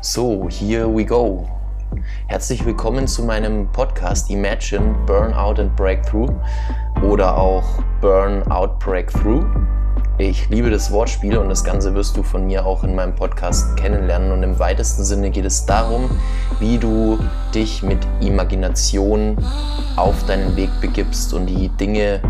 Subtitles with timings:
[0.00, 1.44] So, here we go.
[2.28, 6.30] Herzlich willkommen zu meinem Podcast Imagine Burnout and Breakthrough
[7.02, 7.64] oder auch
[8.00, 9.44] Burnout Breakthrough.
[10.18, 13.76] Ich liebe das Wortspiel und das Ganze wirst du von mir auch in meinem Podcast
[13.76, 14.30] kennenlernen.
[14.30, 16.08] Und im weitesten Sinne geht es darum,
[16.60, 17.18] wie du
[17.52, 19.36] dich mit Imagination
[19.96, 22.22] auf deinen Weg begibst und die Dinge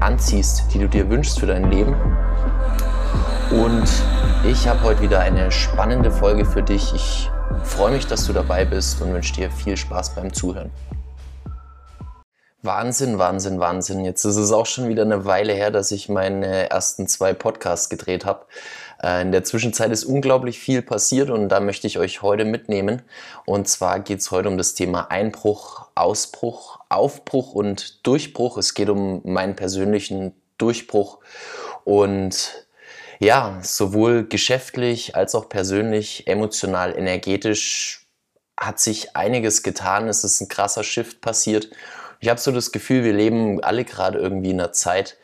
[0.00, 1.94] anziehst, die du dir wünschst für dein Leben.
[3.50, 3.84] Und
[4.44, 6.94] ich habe heute wieder eine spannende Folge für dich.
[6.94, 7.30] Ich
[7.62, 10.70] freue mich, dass du dabei bist und wünsche dir viel Spaß beim Zuhören.
[12.62, 14.04] Wahnsinn, Wahnsinn, Wahnsinn.
[14.04, 17.90] Jetzt ist es auch schon wieder eine Weile her, dass ich meine ersten zwei Podcasts
[17.90, 18.46] gedreht habe.
[19.02, 23.02] Äh, in der Zwischenzeit ist unglaublich viel passiert und da möchte ich euch heute mitnehmen.
[23.44, 28.56] Und zwar geht es heute um das Thema Einbruch, Ausbruch, Aufbruch und Durchbruch.
[28.56, 31.18] Es geht um meinen persönlichen Durchbruch
[31.84, 32.66] und
[33.20, 38.06] ja, sowohl geschäftlich als auch persönlich, emotional, energetisch
[38.58, 40.08] hat sich einiges getan.
[40.08, 41.70] Es ist ein krasser Shift passiert.
[42.20, 45.18] Ich habe so das Gefühl, wir leben alle gerade irgendwie in einer Zeit,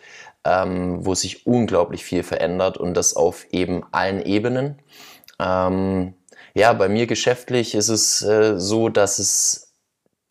[0.45, 4.81] ähm, wo sich unglaublich viel verändert und das auf eben allen Ebenen.
[5.41, 6.15] Ähm,
[6.55, 9.73] ja, bei mir geschäftlich ist es äh, so, dass es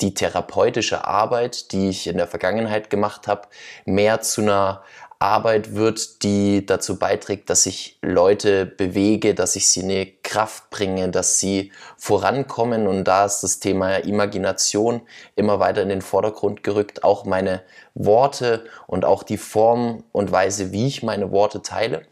[0.01, 3.47] die therapeutische Arbeit, die ich in der Vergangenheit gemacht habe,
[3.85, 4.83] mehr zu einer
[5.25, 10.69] Arbeit wird, die dazu beiträgt, dass ich Leute bewege, dass ich sie in eine Kraft
[10.69, 12.87] bringe, dass sie vorankommen.
[12.87, 15.01] Und da ist das Thema Imagination
[15.35, 17.03] immer weiter in den Vordergrund gerückt.
[17.03, 17.63] Auch meine
[17.95, 22.03] Worte und auch die Form und Weise, wie ich meine Worte teile.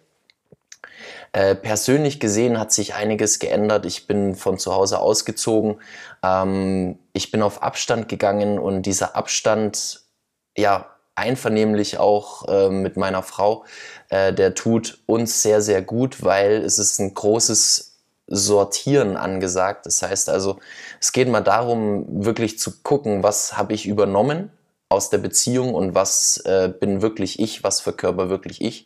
[1.33, 3.85] Äh, persönlich gesehen hat sich einiges geändert.
[3.85, 5.79] Ich bin von zu Hause ausgezogen.
[6.23, 10.01] Ähm, ich bin auf Abstand gegangen und dieser Abstand,
[10.57, 13.65] ja, einvernehmlich auch äh, mit meiner Frau.
[14.09, 17.97] Äh, der tut uns sehr, sehr gut, weil es ist ein großes
[18.27, 19.85] Sortieren angesagt.
[19.85, 20.59] Das heißt also,
[20.99, 24.51] es geht mal darum, wirklich zu gucken, was habe ich übernommen
[24.89, 28.85] aus der Beziehung und was äh, bin wirklich ich, was verkörper wirklich ich.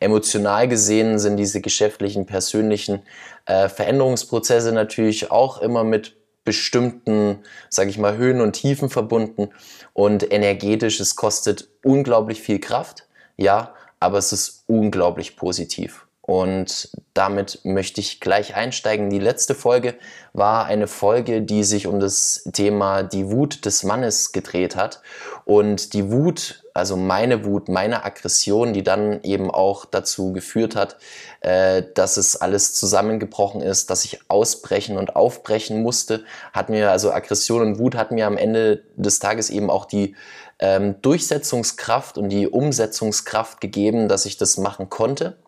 [0.00, 3.02] Emotional gesehen sind diese geschäftlichen, persönlichen
[3.46, 6.17] äh, Veränderungsprozesse natürlich auch immer mit
[6.48, 9.50] bestimmten, sage ich mal, Höhen und Tiefen verbunden
[9.92, 16.07] und energetisch, es kostet unglaublich viel Kraft, ja, aber es ist unglaublich positiv.
[16.28, 19.08] Und damit möchte ich gleich einsteigen.
[19.08, 19.94] Die letzte Folge
[20.34, 25.00] war eine Folge, die sich um das Thema die Wut des Mannes gedreht hat.
[25.46, 30.98] Und die Wut, also meine Wut, meine Aggression, die dann eben auch dazu geführt hat,
[31.40, 37.10] äh, dass es alles zusammengebrochen ist, dass ich ausbrechen und aufbrechen musste, hat mir, also
[37.10, 40.14] Aggression und Wut hat mir am Ende des Tages eben auch die
[40.58, 45.38] ähm, Durchsetzungskraft und die Umsetzungskraft gegeben, dass ich das machen konnte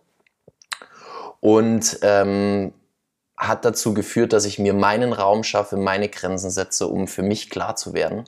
[1.41, 2.73] und ähm,
[3.37, 7.49] hat dazu geführt, dass ich mir meinen Raum schaffe, meine Grenzen setze, um für mich
[7.49, 8.25] klar zu werden.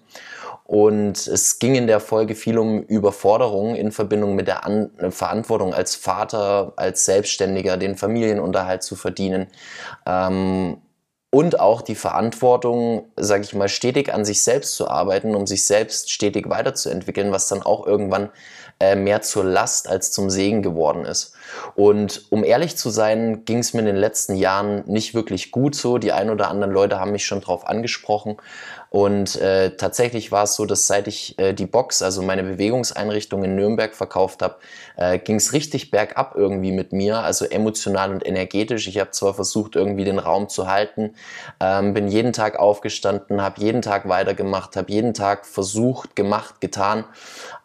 [0.64, 5.74] Und es ging in der Folge viel um Überforderung in Verbindung mit der An Verantwortung
[5.74, 9.48] als Vater, als Selbstständiger, den Familienunterhalt zu verdienen.
[10.06, 10.78] Ähm,
[11.34, 15.64] und auch die Verantwortung, sage ich mal, stetig an sich selbst zu arbeiten, um sich
[15.64, 18.30] selbst stetig weiterzuentwickeln, was dann auch irgendwann
[18.80, 21.34] äh, mehr zur Last als zum Segen geworden ist.
[21.74, 25.74] Und um ehrlich zu sein, ging es mir in den letzten Jahren nicht wirklich gut
[25.74, 25.98] so.
[25.98, 28.36] Die ein oder anderen Leute haben mich schon drauf angesprochen.
[28.92, 33.42] Und äh, tatsächlich war es so, dass seit ich äh, die Box, also meine Bewegungseinrichtung
[33.42, 34.56] in Nürnberg verkauft habe,
[34.96, 38.86] äh, ging es richtig bergab irgendwie mit mir, also emotional und energetisch.
[38.88, 41.14] Ich habe zwar versucht, irgendwie den Raum zu halten,
[41.58, 47.04] ähm, bin jeden Tag aufgestanden, habe jeden Tag weitergemacht, habe jeden Tag versucht, gemacht, getan,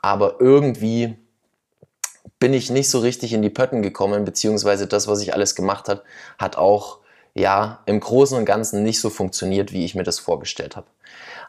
[0.02, 1.18] aber irgendwie
[2.40, 5.90] bin ich nicht so richtig in die Pötten gekommen, beziehungsweise das, was ich alles gemacht
[5.90, 6.04] habe,
[6.38, 7.00] hat auch
[7.34, 10.88] ja im Großen und Ganzen nicht so funktioniert, wie ich mir das vorgestellt habe.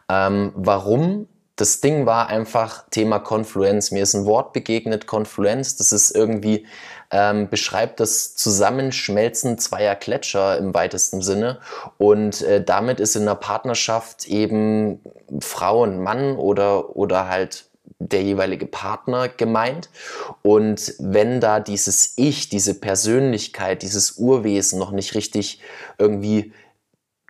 [0.09, 1.27] Ähm, warum?
[1.55, 3.91] Das Ding war einfach Thema Konfluenz.
[3.91, 5.75] Mir ist ein Wort begegnet, Konfluenz.
[5.75, 6.65] Das ist irgendwie,
[7.11, 11.59] ähm, beschreibt das Zusammenschmelzen zweier Gletscher im weitesten Sinne.
[11.97, 15.01] Und äh, damit ist in einer Partnerschaft eben
[15.41, 17.68] Frau und Mann oder, oder halt
[17.99, 19.89] der jeweilige Partner gemeint.
[20.41, 25.59] Und wenn da dieses Ich, diese Persönlichkeit, dieses Urwesen noch nicht richtig
[25.97, 26.53] irgendwie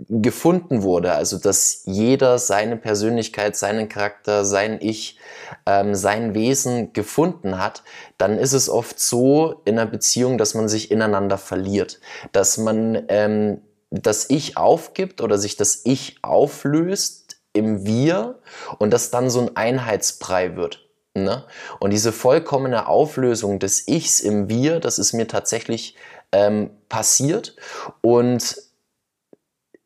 [0.08, 5.18] gefunden wurde, also dass jeder seine Persönlichkeit, seinen Charakter, sein Ich,
[5.66, 7.84] ähm, sein Wesen gefunden hat,
[8.18, 12.00] dann ist es oft so in einer Beziehung, dass man sich ineinander verliert,
[12.32, 13.62] dass man ähm,
[13.92, 17.29] das Ich aufgibt oder sich das Ich auflöst
[17.60, 18.40] im Wir
[18.80, 20.90] und das dann so ein Einheitsbrei wird.
[21.14, 21.44] Ne?
[21.80, 25.96] Und diese vollkommene Auflösung des Ichs im Wir, das ist mir tatsächlich
[26.32, 27.56] ähm, passiert.
[28.02, 28.56] Und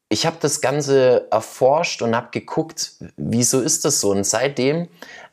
[0.10, 4.12] ich habe das Ganze erforscht und habe geguckt, wieso ist das so?
[4.12, 4.88] Und seitdem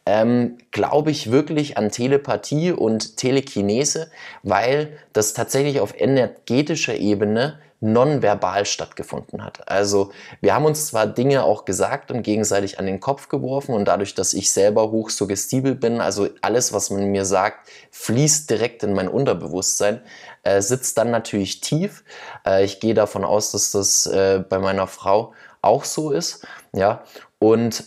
[0.06, 4.10] ähm, glaube ich wirklich an Telepathie und Telekinese,
[4.42, 9.68] weil das tatsächlich auf energetischer Ebene nonverbal stattgefunden hat.
[9.68, 10.12] Also
[10.42, 14.14] wir haben uns zwar Dinge auch gesagt und gegenseitig an den Kopf geworfen und dadurch,
[14.14, 18.92] dass ich selber hoch suggestibel bin, also alles, was man mir sagt, fließt direkt in
[18.92, 20.02] mein Unterbewusstsein,
[20.42, 22.04] äh, sitzt dann natürlich tief.
[22.46, 25.32] Äh, ich gehe davon aus, dass das äh, bei meiner Frau
[25.62, 26.46] auch so ist.
[26.72, 27.02] Ja,
[27.38, 27.84] und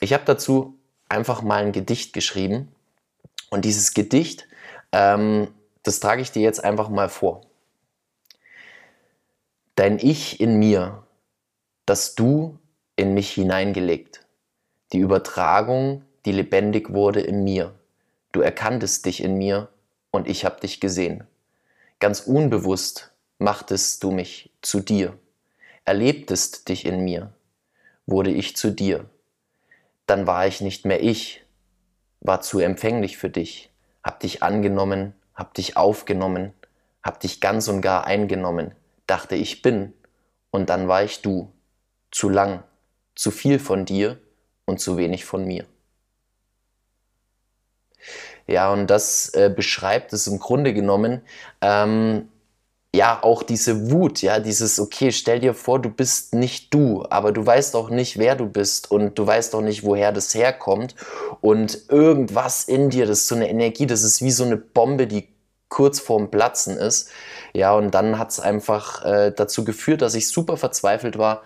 [0.00, 0.78] ich habe dazu
[1.08, 2.68] einfach mal ein Gedicht geschrieben
[3.48, 4.46] und dieses Gedicht,
[4.92, 5.48] ähm,
[5.82, 7.45] das trage ich dir jetzt einfach mal vor
[9.76, 11.04] dein Ich in mir,
[11.84, 12.58] das du
[12.96, 14.26] in mich hineingelegt,
[14.92, 17.74] die Übertragung, die lebendig wurde in mir.
[18.32, 19.68] Du erkanntest dich in mir
[20.10, 21.24] und ich habe dich gesehen.
[22.00, 25.18] Ganz unbewusst machtest du mich zu dir,
[25.84, 27.32] erlebtest dich in mir,
[28.06, 29.04] wurde ich zu dir.
[30.06, 31.44] Dann war ich nicht mehr ich,
[32.20, 33.70] war zu empfänglich für dich,
[34.02, 36.54] hab dich angenommen, hab dich aufgenommen,
[37.02, 38.74] hab dich ganz und gar eingenommen,
[39.06, 39.92] dachte ich bin,
[40.50, 41.52] und dann war ich du.
[42.10, 42.62] Zu lang,
[43.14, 44.18] zu viel von dir
[44.64, 45.66] und zu wenig von mir.
[48.46, 51.22] Ja, und das äh, beschreibt es im Grunde genommen,
[51.60, 52.28] ähm,
[52.94, 57.32] ja, auch diese Wut, ja, dieses, okay, stell dir vor, du bist nicht du, aber
[57.32, 60.94] du weißt auch nicht, wer du bist und du weißt auch nicht, woher das herkommt
[61.42, 65.06] und irgendwas in dir, das ist so eine Energie, das ist wie so eine Bombe,
[65.06, 65.28] die
[65.68, 67.10] kurz vorm Platzen ist.
[67.54, 71.42] Ja, und dann hat es einfach äh, dazu geführt, dass ich super verzweifelt war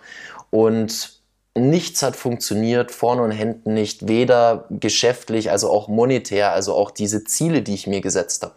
[0.49, 1.21] und
[1.55, 7.23] nichts hat funktioniert, vorne und hinten nicht, weder geschäftlich, also auch monetär, also auch diese
[7.23, 8.55] Ziele, die ich mir gesetzt habe.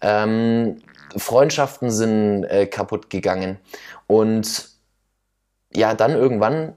[0.00, 0.82] Ähm,
[1.16, 3.58] Freundschaften sind äh, kaputt gegangen
[4.06, 4.68] und
[5.74, 6.74] ja, dann irgendwann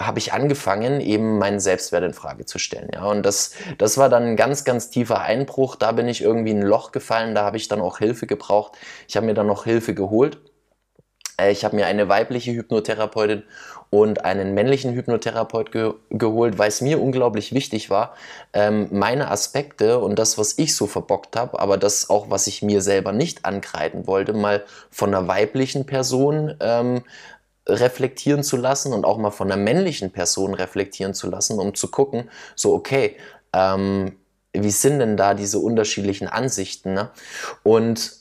[0.00, 2.90] habe ich angefangen, eben meinen Selbstwert in Frage zu stellen.
[2.92, 5.76] Ja, und das, das war dann ein ganz, ganz tiefer Einbruch.
[5.76, 7.34] Da bin ich irgendwie in ein Loch gefallen.
[7.34, 8.72] Da habe ich dann auch Hilfe gebraucht.
[9.08, 10.38] Ich habe mir dann noch Hilfe geholt.
[11.38, 13.42] Äh, ich habe mir eine weibliche Hypnotherapeutin
[13.90, 18.14] und einen männlichen Hypnotherapeut ge geholt, weil es mir unglaublich wichtig war,
[18.54, 22.62] ähm, meine Aspekte und das, was ich so verbockt habe, aber das auch, was ich
[22.62, 27.02] mir selber nicht ankreiden wollte, mal von einer weiblichen Person ähm,
[27.72, 31.88] reflektieren zu lassen und auch mal von einer männlichen Person reflektieren zu lassen, um zu
[31.88, 33.16] gucken, so okay,
[33.52, 34.16] ähm,
[34.52, 36.94] wie sind denn da diese unterschiedlichen Ansichten?
[36.94, 37.10] Ne?
[37.62, 38.12] Und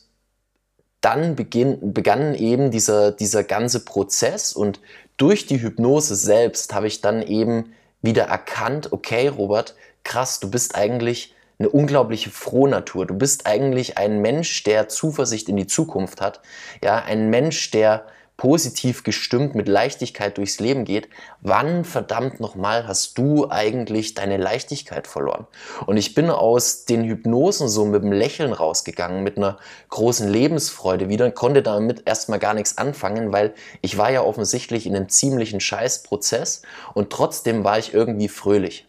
[1.01, 4.79] dann beginn, begann eben dieser, dieser ganze Prozess und
[5.17, 10.75] durch die Hypnose selbst habe ich dann eben wieder erkannt, okay, Robert, krass, du bist
[10.75, 13.05] eigentlich eine unglaubliche Frohnatur.
[13.05, 16.41] Du bist eigentlich ein Mensch, der Zuversicht in die Zukunft hat.
[16.83, 18.05] Ja, ein Mensch, der
[18.41, 21.07] positiv gestimmt mit Leichtigkeit durchs Leben geht,
[21.41, 25.45] wann verdammt nochmal hast du eigentlich deine Leichtigkeit verloren?
[25.85, 29.59] Und ich bin aus den Hypnosen so mit einem Lächeln rausgegangen, mit einer
[29.89, 34.95] großen Lebensfreude wieder, konnte damit erstmal gar nichts anfangen, weil ich war ja offensichtlich in
[34.95, 36.63] einem ziemlichen Scheißprozess
[36.95, 38.87] und trotzdem war ich irgendwie fröhlich.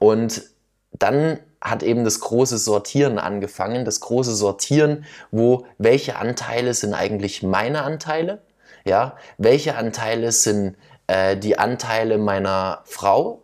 [0.00, 0.42] Und
[0.90, 7.44] dann hat eben das große Sortieren angefangen, das große Sortieren, wo welche Anteile sind eigentlich
[7.44, 8.42] meine Anteile
[8.84, 13.42] ja, welche Anteile sind äh, die Anteile meiner Frau,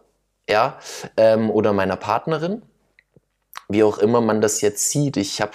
[0.49, 0.79] ja,
[1.17, 2.63] ähm, oder meiner Partnerin,
[3.69, 5.17] wie auch immer man das jetzt sieht.
[5.17, 5.53] Ich habe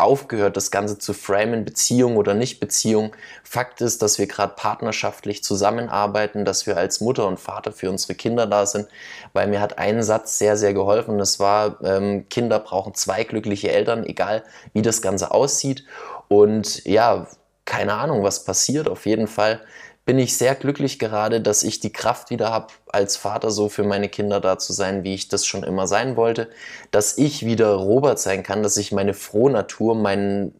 [0.00, 3.14] aufgehört, das Ganze zu framen, Beziehung oder nicht Beziehung.
[3.44, 8.14] Fakt ist, dass wir gerade partnerschaftlich zusammenarbeiten, dass wir als Mutter und Vater für unsere
[8.14, 8.88] Kinder da sind,
[9.34, 11.18] weil mir hat ein Satz sehr, sehr geholfen.
[11.18, 15.84] Das war, ähm, Kinder brauchen zwei glückliche Eltern, egal wie das Ganze aussieht.
[16.28, 17.26] Und ja,
[17.70, 18.88] keine Ahnung, was passiert.
[18.88, 19.60] Auf jeden Fall
[20.04, 23.84] bin ich sehr glücklich gerade, dass ich die Kraft wieder habe, als Vater so für
[23.84, 26.50] meine Kinder da zu sein, wie ich das schon immer sein wollte.
[26.90, 30.52] Dass ich wieder Robert sein kann, dass ich meine Frohnatur, mein,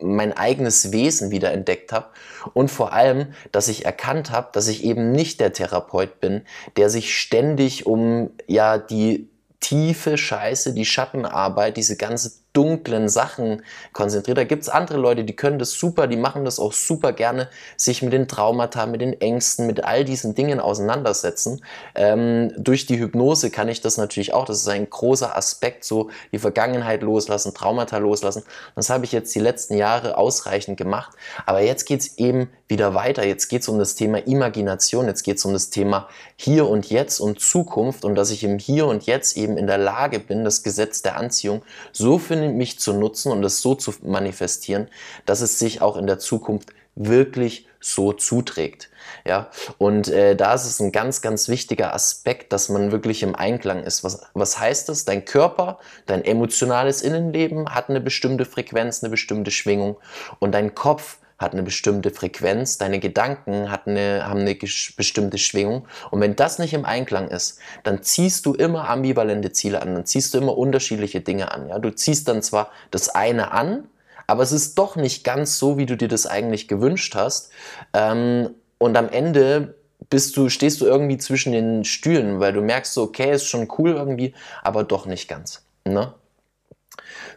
[0.00, 2.06] mein eigenes Wesen wieder entdeckt habe
[2.54, 6.42] und vor allem, dass ich erkannt habe, dass ich eben nicht der Therapeut bin,
[6.76, 14.38] der sich ständig um ja die tiefe Scheiße, die Schattenarbeit, diese ganze dunklen Sachen konzentriert.
[14.38, 17.48] Da gibt es andere Leute, die können das super, die machen das auch super gerne,
[17.76, 21.62] sich mit den Traumata, mit den Ängsten, mit all diesen Dingen auseinandersetzen.
[21.94, 24.44] Ähm, durch die Hypnose kann ich das natürlich auch.
[24.44, 28.42] Das ist ein großer Aspekt, so die Vergangenheit loslassen, Traumata loslassen.
[28.74, 31.16] Das habe ich jetzt die letzten Jahre ausreichend gemacht.
[31.46, 33.24] Aber jetzt geht es eben wieder weiter.
[33.24, 36.88] Jetzt geht es um das Thema Imagination, jetzt geht es um das Thema Hier und
[36.88, 40.44] Jetzt und Zukunft und dass ich im Hier und Jetzt eben in der Lage bin,
[40.44, 44.88] das Gesetz der Anziehung so für mich zu nutzen und es so zu manifestieren,
[45.26, 48.90] dass es sich auch in der Zukunft wirklich so zuträgt.
[49.24, 53.34] Ja, und äh, da ist es ein ganz, ganz wichtiger Aspekt, dass man wirklich im
[53.34, 54.04] Einklang ist.
[54.04, 55.04] Was, was heißt das?
[55.04, 59.96] Dein Körper, dein emotionales Innenleben hat eine bestimmte Frequenz, eine bestimmte Schwingung
[60.38, 65.88] und dein Kopf hat eine bestimmte Frequenz, deine Gedanken hat eine, haben eine bestimmte Schwingung.
[66.10, 70.04] Und wenn das nicht im Einklang ist, dann ziehst du immer ambivalente Ziele an, dann
[70.06, 71.70] ziehst du immer unterschiedliche Dinge an.
[71.70, 71.78] Ja?
[71.78, 73.88] Du ziehst dann zwar das eine an,
[74.26, 77.50] aber es ist doch nicht ganz so, wie du dir das eigentlich gewünscht hast.
[77.94, 79.74] Ähm, und am Ende
[80.10, 83.68] bist du, stehst du irgendwie zwischen den Stühlen, weil du merkst so, okay, ist schon
[83.78, 85.62] cool irgendwie, aber doch nicht ganz.
[85.84, 86.12] Ne?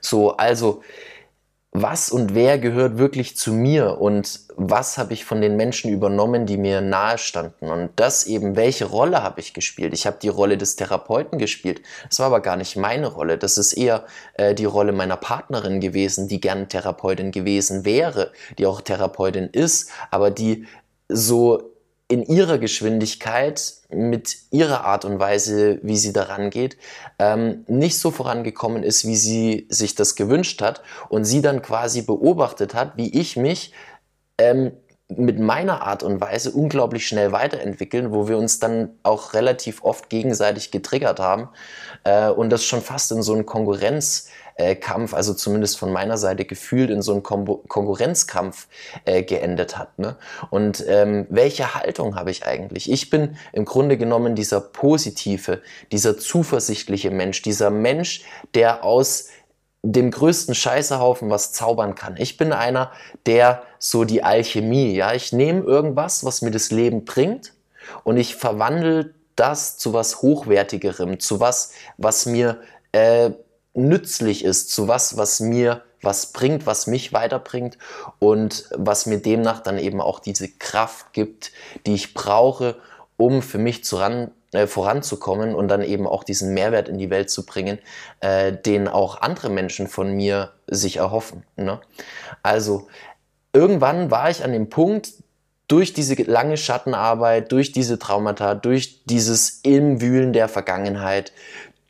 [0.01, 0.83] So, also
[1.73, 6.45] was und wer gehört wirklich zu mir und was habe ich von den Menschen übernommen,
[6.45, 7.69] die mir nahe standen?
[7.69, 9.91] Und das eben, welche Rolle habe ich gespielt?
[9.93, 13.57] Ich habe die Rolle des Therapeuten gespielt, das war aber gar nicht meine Rolle, das
[13.57, 18.81] ist eher äh, die Rolle meiner Partnerin gewesen, die gern Therapeutin gewesen wäre, die auch
[18.81, 20.67] Therapeutin ist, aber die
[21.09, 21.72] so
[22.07, 26.77] in ihrer Geschwindigkeit, mit ihrer Art und Weise, wie sie daran geht,
[27.17, 32.01] ähm, nicht so vorangekommen ist, wie sie sich das gewünscht hat und sie dann quasi
[32.01, 33.73] beobachtet hat, wie ich mich
[34.37, 34.73] ähm,
[35.09, 40.09] mit meiner Art und Weise unglaublich schnell weiterentwickeln, wo wir uns dann auch relativ oft
[40.09, 41.49] gegenseitig getriggert haben
[42.03, 46.17] äh, und das schon fast in so einen Konkurrenz äh, Kampf, also zumindest von meiner
[46.17, 48.67] Seite gefühlt in so einem Kon Konkurrenzkampf
[49.05, 49.97] äh, geendet hat.
[49.99, 50.15] Ne?
[50.49, 52.91] Und ähm, welche Haltung habe ich eigentlich?
[52.91, 59.29] Ich bin im Grunde genommen dieser positive, dieser zuversichtliche Mensch, dieser Mensch, der aus
[59.83, 62.15] dem größten Scheißehaufen was zaubern kann.
[62.17, 62.91] Ich bin einer,
[63.25, 67.53] der so die Alchemie, ja, ich nehme irgendwas, was mir das Leben bringt
[68.05, 72.61] und ich verwandle das zu was Hochwertigerem, zu was, was mir
[72.93, 73.31] äh,
[73.73, 77.77] nützlich ist, zu was, was mir was bringt, was mich weiterbringt
[78.19, 81.51] und was mir demnach dann eben auch diese Kraft gibt,
[81.85, 82.75] die ich brauche,
[83.17, 87.29] um für mich zuran, äh, voranzukommen und dann eben auch diesen Mehrwert in die Welt
[87.29, 87.79] zu bringen,
[88.19, 91.43] äh, den auch andere Menschen von mir sich erhoffen.
[91.55, 91.79] Ne?
[92.43, 92.87] Also
[93.53, 95.13] irgendwann war ich an dem Punkt,
[95.69, 101.31] durch diese lange Schattenarbeit, durch diese Traumata, durch dieses Imwühlen der Vergangenheit,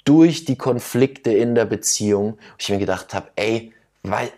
[0.04, 4.30] durch die Konflikte in der Beziehung, wo ich mir gedacht habe, ey, weil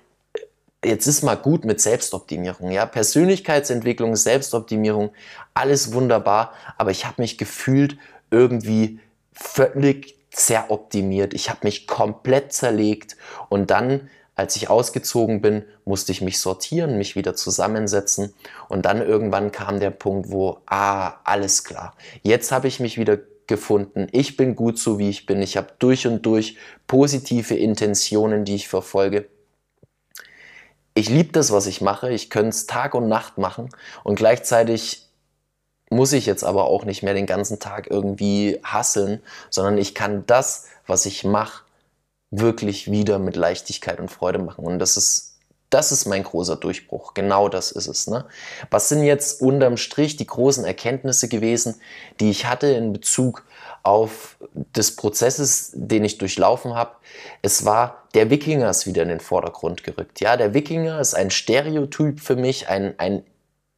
[0.83, 5.11] jetzt ist mal gut mit Selbstoptimierung, ja, Persönlichkeitsentwicklung, Selbstoptimierung,
[5.53, 7.97] alles wunderbar, aber ich habe mich gefühlt
[8.29, 8.99] irgendwie
[9.33, 11.33] völlig zeroptimiert.
[11.33, 13.15] Ich habe mich komplett zerlegt.
[13.49, 18.33] Und dann als ich ausgezogen bin, musste ich mich sortieren, mich wieder zusammensetzen.
[18.67, 23.17] Und dann irgendwann kam der Punkt, wo, ah, alles klar, jetzt habe ich mich wieder
[23.47, 24.07] gefunden.
[24.11, 25.41] Ich bin gut so, wie ich bin.
[25.41, 29.27] Ich habe durch und durch positive Intentionen, die ich verfolge.
[30.93, 32.11] Ich liebe das, was ich mache.
[32.11, 33.69] Ich könnte es Tag und Nacht machen.
[34.03, 35.09] Und gleichzeitig
[35.89, 40.25] muss ich jetzt aber auch nicht mehr den ganzen Tag irgendwie hasseln, sondern ich kann
[40.25, 41.63] das, was ich mache,
[42.31, 44.65] wirklich wieder mit Leichtigkeit und Freude machen.
[44.65, 45.34] Und das ist
[45.75, 47.13] das ist mein großer Durchbruch.
[47.13, 48.07] Genau das ist es.
[48.07, 48.23] Ne?
[48.71, 51.81] Was sind jetzt unterm Strich die großen Erkenntnisse gewesen,
[52.21, 53.43] die ich hatte in Bezug
[53.83, 56.91] auf des Prozesses, den ich durchlaufen habe?
[57.41, 60.21] Es war, der Wikinger ist wieder in den Vordergrund gerückt.
[60.21, 63.25] Ja, der Wikinger ist ein Stereotyp für mich, ein, ein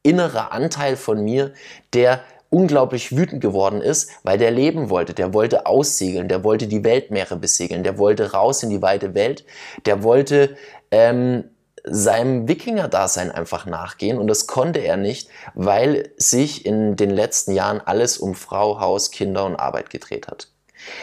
[0.04, 1.52] innerer Anteil von mir,
[1.94, 5.14] der unglaublich wütend geworden ist, weil der leben wollte.
[5.14, 9.44] Der wollte aussegeln, der wollte die Weltmeere besegeln, der wollte raus in die weite Welt,
[9.84, 10.56] der wollte
[10.92, 11.50] ähm,
[11.84, 14.18] seinem Wikinger-Dasein einfach nachgehen.
[14.18, 19.10] Und das konnte er nicht, weil sich in den letzten Jahren alles um Frau, Haus,
[19.10, 20.48] Kinder und Arbeit gedreht hat.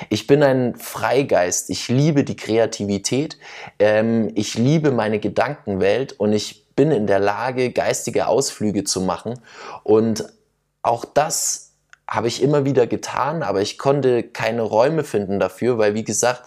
[0.09, 3.37] Ich bin ein Freigeist, ich liebe die Kreativität,
[3.77, 6.13] ähm, ich liebe meine Gedankenwelt.
[6.13, 9.39] Und ich bin in der Lage, geistige Ausflüge zu machen.
[9.83, 10.25] Und
[10.81, 11.71] auch das
[12.07, 16.43] habe ich immer wieder getan, aber ich konnte keine Räume finden dafür, weil wie gesagt,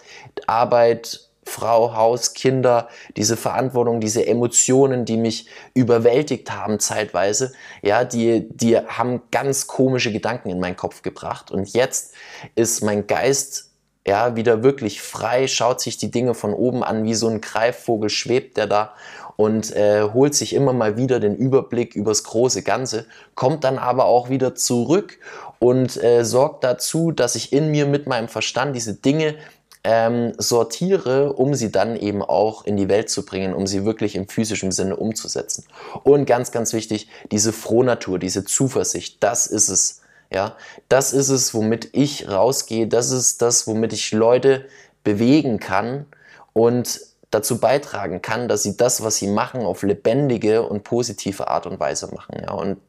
[0.47, 2.87] Arbeit, Frau, Haus, Kinder,
[3.17, 7.51] diese Verantwortung, diese Emotionen, die mich überwältigt haben zeitweise,
[7.81, 11.51] ja, die, die haben ganz komische Gedanken in meinen Kopf gebracht.
[11.51, 12.13] Und jetzt
[12.55, 13.71] ist mein Geist
[14.07, 18.09] ja, wieder wirklich frei, schaut sich die Dinge von oben an, wie so ein Greifvogel
[18.09, 18.93] schwebt der da
[19.35, 24.05] und äh, holt sich immer mal wieder den Überblick übers große Ganze, kommt dann aber
[24.05, 25.19] auch wieder zurück
[25.59, 29.35] und äh, sorgt dazu, dass ich in mir mit meinem Verstand diese Dinge
[29.83, 34.15] ähm, sortiere, um sie dann eben auch in die Welt zu bringen, um sie wirklich
[34.15, 35.65] im physischen Sinne umzusetzen.
[36.03, 40.01] Und ganz, ganz wichtig, diese Frohnatur, diese Zuversicht, das ist es.
[40.31, 40.55] Ja,
[40.89, 42.87] das ist es, womit ich rausgehe.
[42.87, 44.65] Das ist das, womit ich Leute
[45.03, 46.05] bewegen kann.
[46.53, 46.99] Und
[47.31, 51.79] dazu beitragen kann, dass sie das, was sie machen, auf lebendige und positive Art und
[51.79, 52.41] Weise machen.
[52.41, 52.51] Ja?
[52.53, 52.79] Und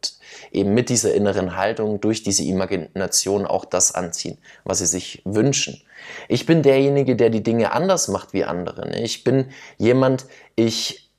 [0.50, 5.82] eben mit dieser inneren Haltung, durch diese Imagination auch das anziehen, was sie sich wünschen.
[6.28, 8.88] Ich bin derjenige, der die Dinge anders macht wie andere.
[8.88, 9.02] Ne?
[9.02, 10.26] Ich bin jemand,
[10.56, 11.10] ich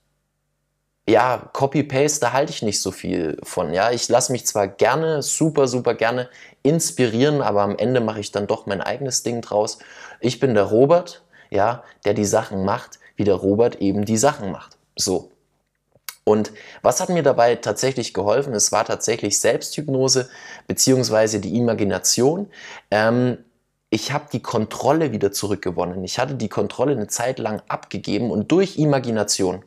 [1.08, 3.74] ja, Copy-Paste, da halte ich nicht so viel von.
[3.74, 6.30] Ja, ich lasse mich zwar gerne, super, super gerne
[6.64, 9.80] inspirieren, aber am Ende mache ich dann doch mein eigenes Ding draus.
[10.20, 14.52] Ich bin der Robert, ja, der die Sachen macht, wie der Robert eben die Sachen
[14.52, 14.78] macht.
[14.96, 15.32] So.
[16.24, 16.52] Und
[16.84, 18.54] was hat mir dabei tatsächlich geholfen?
[18.54, 20.30] Es war tatsächlich Selbsthypnose
[20.68, 22.48] beziehungsweise die Imagination.
[22.92, 23.40] Ähm,
[23.92, 26.04] ich habe die Kontrolle wieder zurückgewonnen.
[26.04, 29.64] Ich hatte die Kontrolle eine Zeit lang abgegeben und durch Imagination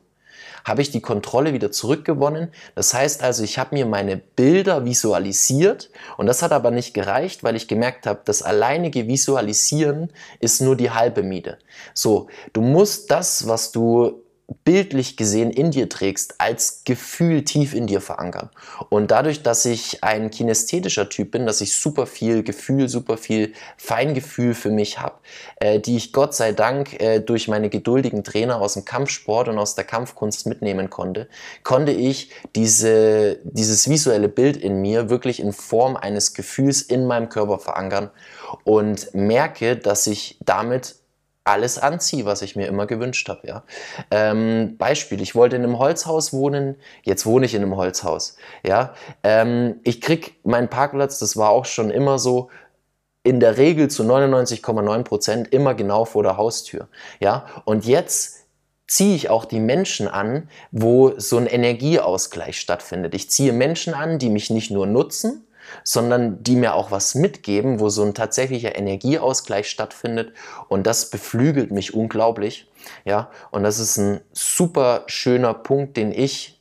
[0.65, 2.49] habe ich die Kontrolle wieder zurückgewonnen.
[2.75, 7.45] Das heißt also, ich habe mir meine Bilder visualisiert und das hat aber nicht gereicht,
[7.45, 11.59] weil ich gemerkt habe, das alleinige Visualisieren ist nur die halbe Miete.
[11.93, 14.24] So, du musst das, was du
[14.65, 18.51] bildlich gesehen in dir trägst, als Gefühl tief in dir verankern.
[18.91, 23.55] Und dadurch, dass ich ein kinästhetischer Typ bin, dass ich super viel Gefühl, super viel
[23.79, 25.17] Feingefühl für mich habe,
[25.57, 29.59] äh, die ich Gott sei Dank äh, durch meine geduldigen Trainer aus dem Kampfsport und
[29.59, 31.29] aus der Kampfkunst mitnehmen konnte,
[31.63, 37.31] konnte ich diese, dieses visuelle Bild in mir wirklich in Form eines Gefühls in meinem
[37.31, 38.11] Körper verankern
[38.65, 40.97] und merke, dass ich damit
[41.45, 43.47] alles anziehe, was ich mir immer gewünscht habe.
[43.47, 43.65] Ja?
[44.11, 48.37] Ähm, Beispiel, ich wollte in einem Holzhaus wohnen, jetzt wohne ich in einem Holzhaus.
[48.67, 48.95] Ja?
[49.23, 52.51] Ähm, ich krieg meinen Parkplatz, das war auch schon immer so,
[53.23, 56.89] in der Regel zu 99,9 Prozent immer genau vor der Haustür.
[57.21, 57.47] Ja?
[57.65, 58.45] Und jetzt
[58.87, 63.15] ziehe ich auch die Menschen an, wo so ein Energieausgleich stattfindet.
[63.15, 65.44] Ich ziehe Menschen an, die mich nicht nur nutzen,
[65.83, 70.33] sondern die mir auch was mitgeben, wo so ein tatsächlicher Energieausgleich stattfindet
[70.69, 72.71] und das beflügelt mich unglaublich.
[73.05, 76.61] Ja, und das ist ein super schöner Punkt, den ich,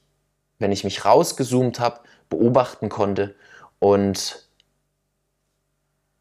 [0.59, 3.35] wenn ich mich rausgezoomt habe, beobachten konnte
[3.79, 4.47] und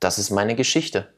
[0.01, 1.12] das ist meine Geschichte.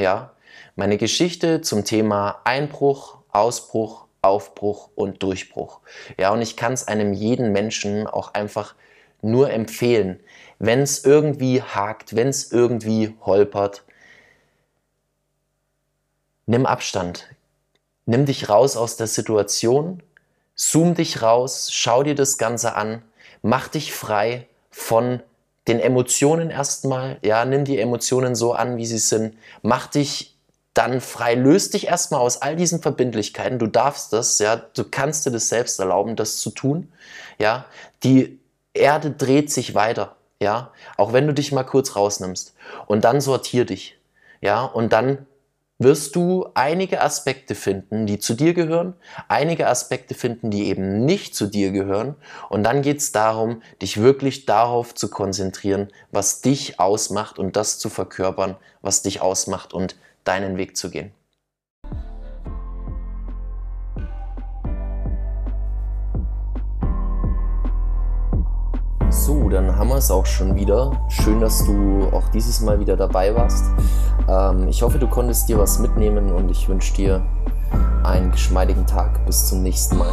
[0.00, 0.32] Ja,
[0.74, 5.80] meine Geschichte zum Thema Einbruch, Ausbruch, Aufbruch und Durchbruch.
[6.18, 8.74] Ja, und ich kann es einem jeden Menschen auch einfach
[9.24, 10.20] nur empfehlen,
[10.58, 13.84] wenn es irgendwie hakt, wenn es irgendwie holpert,
[16.46, 17.28] nimm Abstand.
[18.06, 20.02] Nimm dich raus aus der Situation,
[20.54, 23.02] zoom dich raus, schau dir das Ganze an,
[23.42, 25.22] mach dich frei von
[25.66, 30.36] den Emotionen erstmal, ja, nimm die Emotionen so an, wie sie sind, mach dich
[30.74, 35.24] dann frei, löst dich erstmal aus all diesen Verbindlichkeiten, du darfst das, ja, du kannst
[35.24, 36.92] dir das selbst erlauben, das zu tun,
[37.38, 37.64] ja,
[38.02, 38.38] die
[38.74, 42.54] Erde dreht sich weiter, ja, auch wenn du dich mal kurz rausnimmst
[42.86, 43.98] und dann sortier dich,
[44.40, 45.26] ja, und dann
[45.78, 48.94] wirst du einige Aspekte finden, die zu dir gehören,
[49.28, 52.14] einige Aspekte finden, die eben nicht zu dir gehören.
[52.48, 57.78] Und dann geht es darum, dich wirklich darauf zu konzentrieren, was dich ausmacht und das
[57.78, 61.12] zu verkörpern, was dich ausmacht und deinen Weg zu gehen.
[69.24, 71.00] So, dann haben wir es auch schon wieder.
[71.08, 73.64] Schön, dass du auch dieses Mal wieder dabei warst.
[74.28, 77.22] Ähm, ich hoffe, du konntest dir was mitnehmen und ich wünsche dir
[78.02, 79.24] einen geschmeidigen Tag.
[79.24, 80.12] Bis zum nächsten Mal.